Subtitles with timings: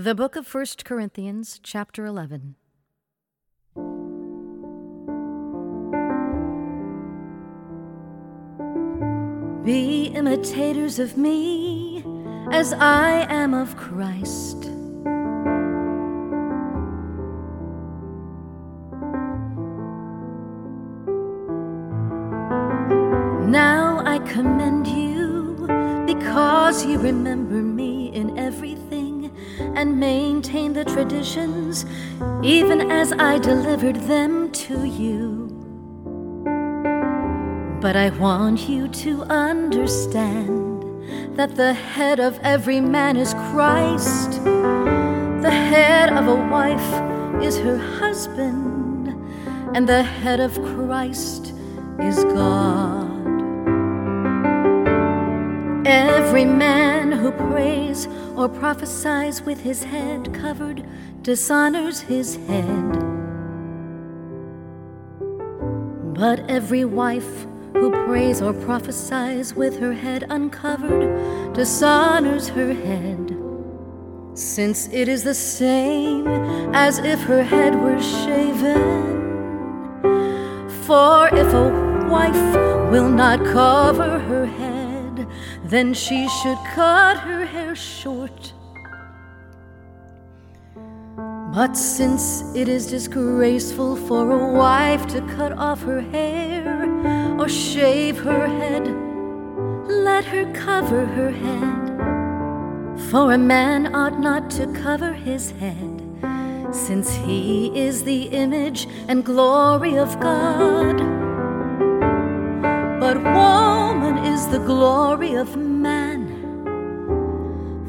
[0.00, 2.54] The book of 1 Corinthians, chapter 11.
[9.64, 12.04] Be imitators of me
[12.52, 14.66] as I am of Christ.
[23.50, 25.66] Now I commend you
[26.06, 27.67] because you remember
[29.78, 31.86] and maintain the traditions
[32.42, 35.46] even as I delivered them to you.
[37.80, 40.58] But I want you to understand
[41.36, 44.42] that the head of every man is Christ.
[45.46, 46.90] The head of a wife
[47.40, 49.14] is her husband,
[49.76, 51.54] and the head of Christ
[52.00, 53.17] is God.
[55.90, 58.06] Every man who prays
[58.36, 60.86] or prophesies with his head covered
[61.22, 62.92] dishonors his head.
[66.12, 73.34] But every wife who prays or prophesies with her head uncovered dishonors her head,
[74.34, 76.26] since it is the same
[76.74, 78.82] as if her head were shaven.
[80.84, 81.70] For if a
[82.10, 84.77] wife will not cover her head,
[85.64, 88.52] then she should cut her hair short.
[91.54, 96.84] But since it is disgraceful for a wife to cut off her hair
[97.38, 98.86] or shave her head,
[99.88, 101.88] let her cover her head.
[103.10, 106.02] For a man ought not to cover his head,
[106.70, 110.98] since he is the image and glory of God.
[113.00, 113.87] But woman
[114.38, 116.22] is the glory of man.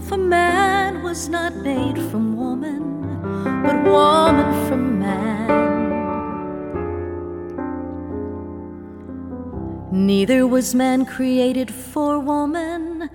[0.08, 2.89] For man was not made from woman
[3.66, 5.50] but woman from man.
[9.92, 13.09] Neither was man created for woman,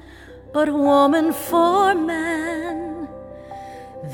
[0.52, 3.08] but woman for man.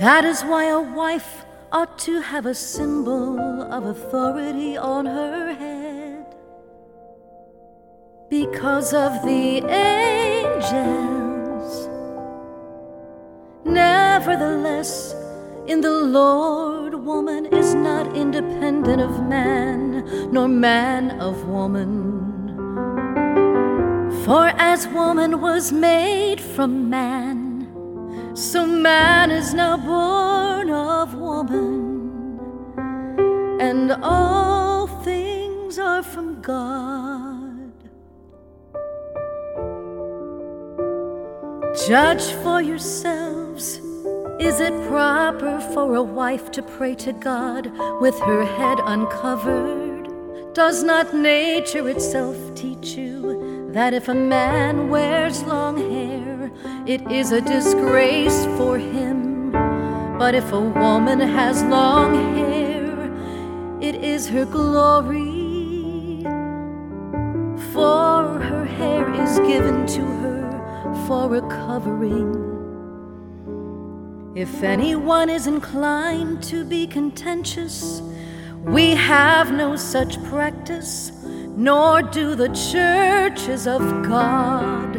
[0.04, 3.38] That is why a wife ought to have a symbol
[3.76, 5.69] of authority on her head.
[8.40, 10.88] Because of the angels.
[13.66, 15.14] Nevertheless,
[15.66, 21.90] in the Lord, woman is not independent of man, nor man of woman.
[24.24, 27.68] For as woman was made from man,
[28.34, 32.40] so man is now born of woman,
[33.60, 37.29] and all things are from God.
[41.88, 43.80] Judge for yourselves.
[44.38, 50.08] Is it proper for a wife to pray to God with her head uncovered?
[50.52, 56.50] Does not nature itself teach you that if a man wears long hair,
[56.86, 59.52] it is a disgrace for him?
[60.18, 66.24] But if a woman has long hair, it is her glory.
[67.72, 70.20] For her hair is given to her
[71.06, 71.40] for a
[74.40, 78.00] If anyone is inclined to be contentious,
[78.64, 81.12] we have no such practice,
[81.56, 84.98] nor do the churches of God.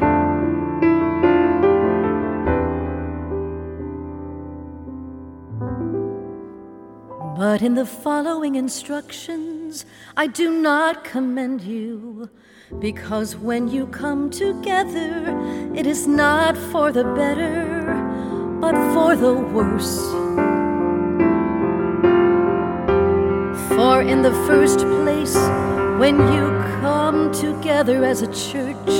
[7.37, 9.50] But in the following instructions,
[10.17, 12.29] I do not commend you,
[12.79, 15.13] because when you come together,
[15.75, 17.81] it is not for the better
[18.61, 19.97] but for the worse.
[23.75, 25.35] For in the first place,
[25.97, 26.45] when you
[26.79, 28.93] come together as a church,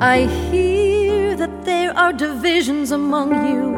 [0.00, 3.76] I hear that there are divisions among you,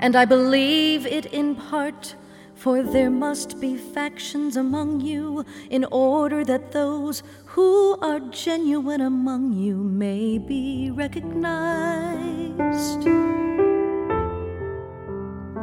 [0.00, 2.16] and I believe it in part.
[2.56, 9.52] For there must be factions among you, in order that those who are genuine among
[9.52, 13.04] you may be recognized.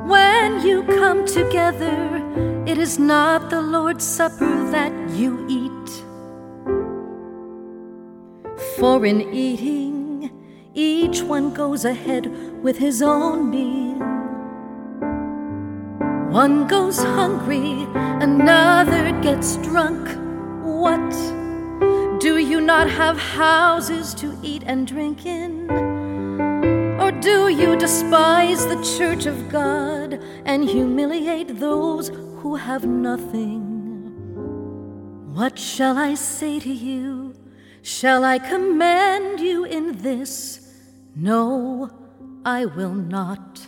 [0.07, 2.22] When you come together,
[2.68, 5.72] it is not the Lord's Supper that you eat.
[8.78, 10.31] For in eating,
[10.75, 12.28] each one goes ahead
[12.63, 13.83] with his own meal.
[16.34, 20.10] One goes hungry, another gets drunk.
[20.64, 21.12] What?
[22.20, 25.70] Do you not have houses to eat and drink in?
[27.00, 33.62] Or do you despise the church of God and humiliate those who have nothing?
[35.36, 37.36] What shall I say to you?
[37.84, 40.68] Shall I command you in this?
[41.16, 41.92] No,
[42.44, 43.68] I will not.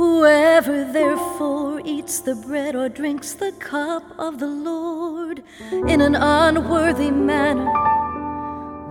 [0.00, 7.10] Whoever therefore eats the bread or drinks the cup of the Lord in an unworthy
[7.10, 7.70] manner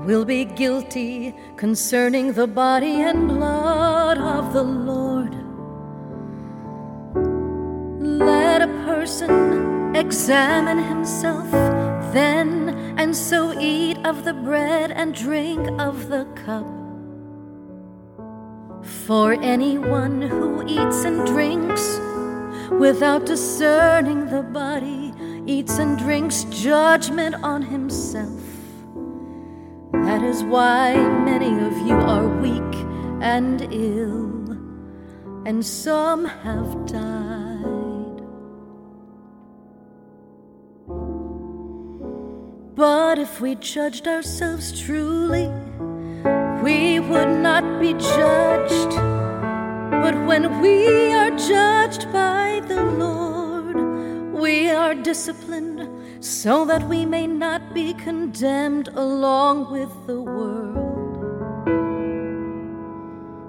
[0.05, 5.33] will be guilty concerning the body and blood of the Lord.
[7.99, 11.49] Let a person examine himself
[12.13, 12.69] then,
[12.99, 16.78] and so eat of the bread and drink of the cup.
[19.09, 21.99] For anyone who eats and drinks
[22.69, 25.11] without discerning the body
[25.47, 28.39] eats and drinks judgment on himself.
[29.93, 30.93] That is why
[31.25, 32.75] many of you are weak
[33.19, 34.51] and ill,
[35.43, 38.21] and some have died.
[42.75, 45.51] But if we judged ourselves truly,
[46.63, 48.95] we would not be judged.
[50.03, 53.75] But when we are judged by the Lord,
[54.33, 55.89] we are disciplined
[56.23, 60.89] so that we may not be condemned along with the world.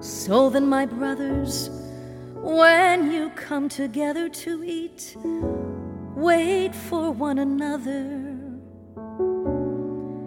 [0.02, 1.70] So then, my brothers,
[2.34, 5.16] when you come together to eat,
[6.14, 8.28] wait for one another.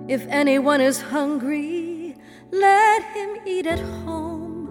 [0.07, 1.82] If anyone is hungry,
[2.53, 4.69] let him eat at home,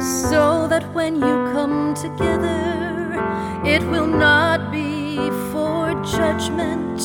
[0.00, 3.20] so that when you come together,
[3.66, 5.18] it will not be
[5.52, 7.02] for judgment.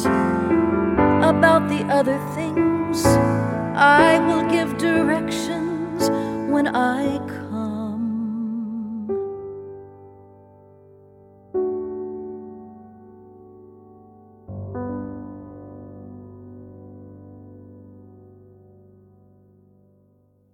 [1.24, 3.06] About the other things,
[3.76, 6.10] I will give directions
[6.50, 7.47] when I come.